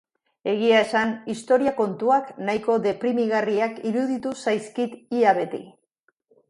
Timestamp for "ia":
5.21-5.41